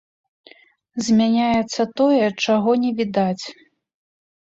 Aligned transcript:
Змяняецца 1.09 1.81
тое, 2.03 2.25
чаго 2.49 2.71
не 2.87 2.91
відаць. 3.03 3.45